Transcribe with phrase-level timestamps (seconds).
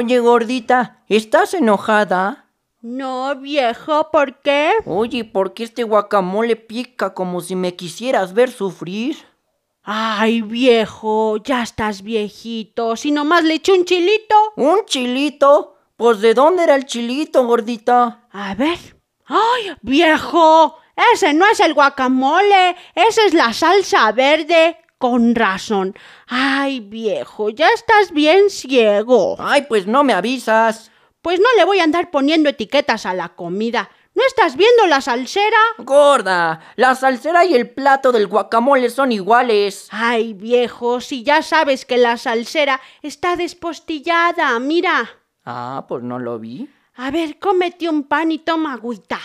[0.00, 2.46] Oye, gordita, ¿estás enojada?
[2.82, 4.70] No, viejo, ¿por qué?
[4.86, 9.16] Oye, ¿por qué este guacamole pica como si me quisieras ver sufrir?
[9.82, 12.94] Ay, viejo, ya estás viejito.
[12.94, 14.36] Si nomás le eché un chilito.
[14.54, 15.74] ¿Un chilito?
[15.96, 18.28] Pues ¿de dónde era el chilito, gordita?
[18.30, 18.78] A ver.
[19.26, 20.76] ¡Ay, viejo!
[21.12, 24.76] Ese no es el guacamole, esa es la salsa verde.
[24.98, 25.94] Con razón.
[26.26, 29.36] Ay, viejo, ya estás bien ciego.
[29.38, 30.90] Ay, pues no me avisas.
[31.22, 33.90] Pues no le voy a andar poniendo etiquetas a la comida.
[34.14, 35.56] ¿No estás viendo la salsera?
[35.78, 39.86] Gorda, la salsera y el plato del guacamole son iguales.
[39.92, 45.08] Ay, viejo, si ya sabes que la salsera está despostillada, mira.
[45.44, 46.68] Ah, pues no lo vi.
[46.96, 49.20] A ver, cómete un pan y toma agüita.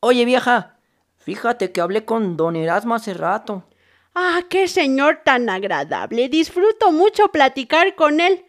[0.00, 0.78] Oye, vieja,
[1.18, 3.64] fíjate que hablé con don Erasmo hace rato.
[4.14, 6.28] Ah, qué señor tan agradable.
[6.28, 8.44] Disfruto mucho platicar con él.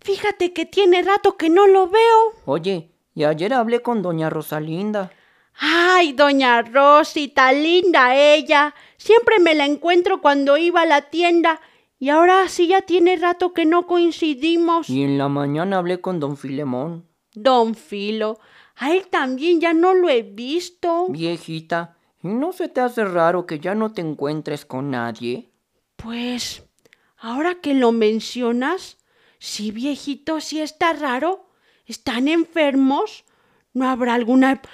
[0.00, 2.32] Fíjate que tiene rato que no lo veo.
[2.44, 5.10] Oye, y ayer hablé con doña Rosalinda.
[5.58, 8.74] Ay, doña Rosita, linda ella.
[8.98, 11.60] Siempre me la encuentro cuando iba a la tienda.
[11.98, 14.90] Y ahora sí ya tiene rato que no coincidimos.
[14.90, 17.08] Y en la mañana hablé con don Filemón.
[17.32, 18.38] Don Filo,
[18.76, 21.06] a él también ya no lo he visto.
[21.08, 21.95] Viejita, ¿y
[22.26, 25.50] no se te hace raro que ya no te encuentres con nadie?
[25.96, 26.64] Pues,
[27.18, 28.98] ahora que lo mencionas,
[29.38, 31.48] sí, viejito, sí está raro.
[31.86, 33.24] ¿Están enfermos?
[33.72, 34.66] ¿No habrá alguna ep-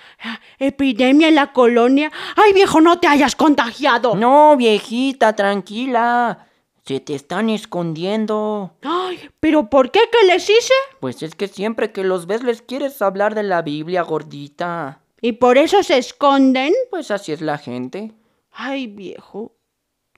[0.59, 2.11] epidemia en la colonia?
[2.37, 4.15] ¡Ay, viejo, no te hayas contagiado!
[4.15, 6.47] No, viejita, tranquila.
[6.85, 8.77] Se te están escondiendo.
[8.83, 9.31] ¡Ay!
[9.41, 10.01] ¿Pero por qué?
[10.11, 10.73] ¿Qué les hice?
[11.01, 15.02] Pues es que siempre que los ves les quieres hablar de la Biblia, gordita.
[15.25, 16.75] ¿Y por eso se esconden?
[16.91, 18.11] Pues así es la gente.
[18.51, 19.55] Ay, viejo.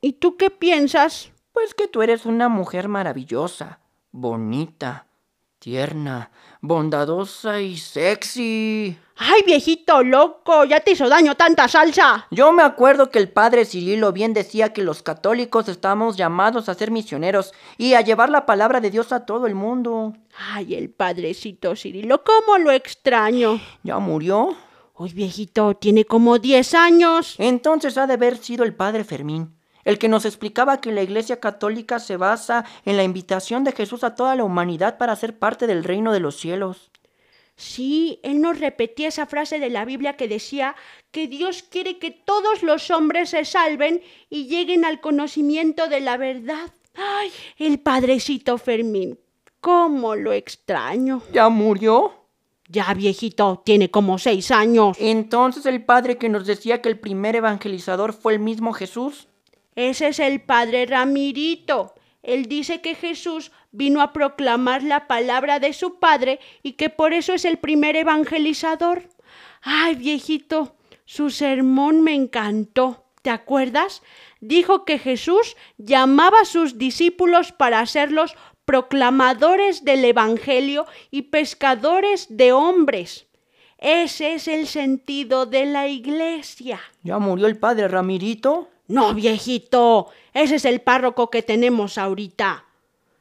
[0.01, 1.31] ¿Y tú qué piensas?
[1.53, 3.81] Pues que tú eres una mujer maravillosa,
[4.13, 5.07] bonita,
[5.59, 6.31] tierna,
[6.63, 8.99] bondadosa y sexy.
[9.19, 10.65] ¡Ay, viejito loco!
[10.65, 12.27] ¿Ya te hizo daño tanta salsa?
[12.31, 16.75] Yo me acuerdo que el padre Cirilo bien decía que los católicos estamos llamados a
[16.75, 20.15] ser misioneros y a llevar la palabra de Dios a todo el mundo.
[20.51, 23.61] Ay, el padrecito Cirilo, ¿cómo lo extraño?
[23.83, 24.57] ¿Ya murió?
[24.97, 27.35] Uy, viejito, tiene como 10 años.
[27.39, 31.41] Entonces ha de haber sido el padre Fermín, el que nos explicaba que la Iglesia
[31.41, 35.67] Católica se basa en la invitación de Jesús a toda la humanidad para ser parte
[35.67, 36.93] del reino de los cielos.
[37.57, 40.77] Sí, él nos repetía esa frase de la Biblia que decía
[41.11, 44.01] que Dios quiere que todos los hombres se salven
[44.31, 46.73] y lleguen al conocimiento de la verdad.
[46.95, 49.19] Ay, el padrecito Fermín,
[49.61, 51.23] cómo lo extraño.
[51.33, 52.24] ¿Ya murió?
[52.69, 54.97] Ya viejito, tiene como seis años.
[54.99, 59.29] Entonces el padre que nos decía que el primer evangelizador fue el mismo Jesús.
[59.77, 61.95] Ese es el padre Ramirito.
[62.23, 67.13] Él dice que Jesús vino a proclamar la palabra de su padre y que por
[67.13, 69.09] eso es el primer evangelizador.
[69.61, 73.05] Ay, viejito, su sermón me encantó.
[73.21, 74.03] ¿Te acuerdas?
[74.41, 82.53] Dijo que Jesús llamaba a sus discípulos para hacerlos proclamadores del Evangelio y pescadores de
[82.53, 83.27] hombres.
[83.79, 86.81] Ese es el sentido de la iglesia.
[87.03, 88.69] ¿Ya murió el padre Ramirito?
[88.87, 92.65] No, viejito, ese es el párroco que tenemos ahorita.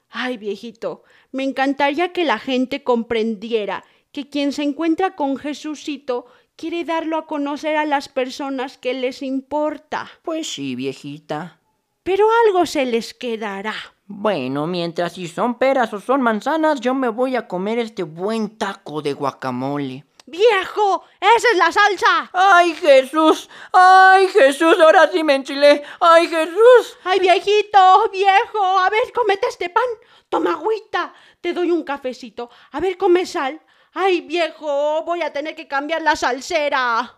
[0.09, 6.83] Ay, viejito, me encantaría que la gente comprendiera que quien se encuentra con Jesucito quiere
[6.83, 10.09] darlo a conocer a las personas que les importa.
[10.21, 11.59] Pues sí, viejita.
[12.03, 13.73] Pero algo se les quedará.
[14.05, 18.57] Bueno, mientras si son peras o son manzanas, yo me voy a comer este buen
[18.57, 20.05] taco de guacamole.
[20.25, 21.03] ¡Viejo!
[21.19, 22.29] ¡Esa es la salsa!
[22.33, 23.49] ¡Ay, Jesús!
[23.71, 24.77] ¡Ay, Jesús!
[24.79, 25.83] Ahora sí me enchilé.
[25.99, 26.97] ¡Ay, Jesús!
[27.03, 28.09] ¡Ay, viejito!
[28.11, 28.79] ¡Viejo!
[28.79, 29.83] A ver, comete este pan.
[30.29, 31.13] Toma agüita.
[31.41, 32.49] Te doy un cafecito.
[32.71, 33.61] A ver, come sal.
[33.93, 35.03] ¡Ay, viejo!
[35.03, 37.17] Voy a tener que cambiar la salsera.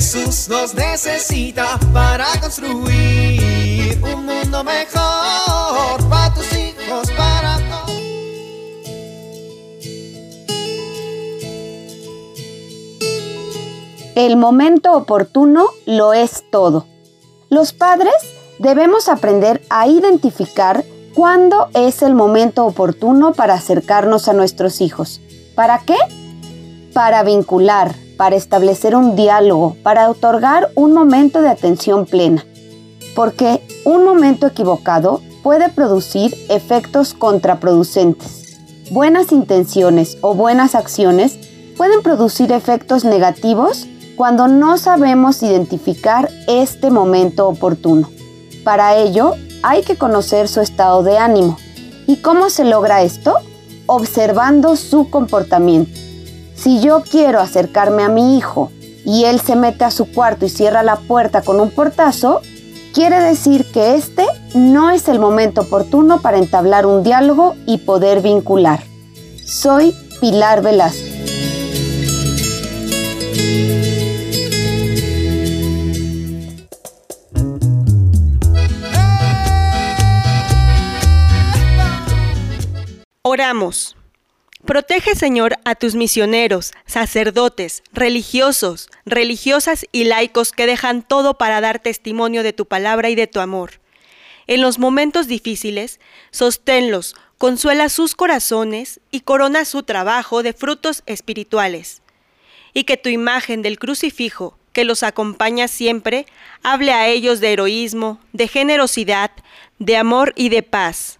[0.00, 7.58] Jesús nos necesita para construir un mundo mejor para tus hijos, para.
[14.14, 16.86] El momento oportuno lo es todo.
[17.50, 18.14] Los padres
[18.58, 20.82] debemos aprender a identificar
[21.12, 25.20] cuándo es el momento oportuno para acercarnos a nuestros hijos.
[25.54, 25.98] ¿Para qué?
[26.94, 32.44] Para vincular, para establecer un diálogo, para otorgar un momento de atención plena.
[33.16, 38.58] Porque un momento equivocado puede producir efectos contraproducentes.
[38.90, 41.38] Buenas intenciones o buenas acciones
[41.78, 43.86] pueden producir efectos negativos
[44.16, 48.10] cuando no sabemos identificar este momento oportuno.
[48.64, 49.32] Para ello,
[49.62, 51.56] hay que conocer su estado de ánimo.
[52.06, 53.36] ¿Y cómo se logra esto?
[53.86, 56.09] Observando su comportamiento.
[56.62, 58.70] Si yo quiero acercarme a mi hijo
[59.06, 62.42] y él se mete a su cuarto y cierra la puerta con un portazo,
[62.92, 68.20] quiere decir que este no es el momento oportuno para entablar un diálogo y poder
[68.20, 68.82] vincular.
[69.46, 71.08] Soy Pilar Velázquez.
[83.22, 83.96] Oramos.
[84.70, 91.80] Protege, Señor, a tus misioneros, sacerdotes, religiosos, religiosas y laicos que dejan todo para dar
[91.80, 93.80] testimonio de tu palabra y de tu amor.
[94.46, 95.98] En los momentos difíciles,
[96.30, 102.00] sosténlos, consuela sus corazones y corona su trabajo de frutos espirituales.
[102.72, 106.26] Y que tu imagen del crucifijo, que los acompaña siempre,
[106.62, 109.32] hable a ellos de heroísmo, de generosidad,
[109.80, 111.18] de amor y de paz.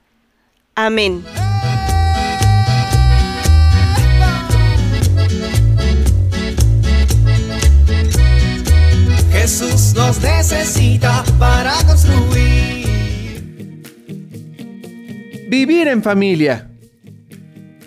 [0.77, 1.25] Amén.
[10.51, 12.85] Necesita para construir.
[15.49, 16.69] Vivir en familia.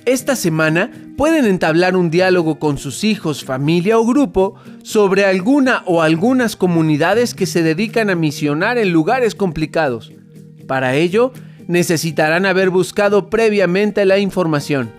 [0.06, 6.02] Esta semana pueden entablar un diálogo con sus hijos, familia o grupo sobre alguna o
[6.02, 10.14] algunas comunidades que se dedican a misionar en lugares complicados.
[10.66, 11.34] Para ello,
[11.68, 14.90] necesitarán haber buscado previamente la información.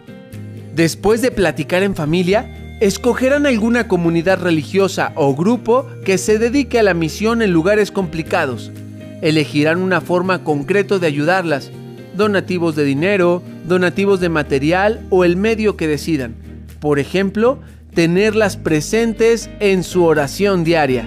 [0.75, 6.83] Después de platicar en familia, escogerán alguna comunidad religiosa o grupo que se dedique a
[6.83, 8.71] la misión en lugares complicados.
[9.23, 11.71] Elegirán una forma concreta de ayudarlas,
[12.15, 16.35] donativos de dinero, donativos de material o el medio que decidan.
[16.79, 17.59] Por ejemplo,
[17.95, 21.07] tenerlas presentes en su oración diaria.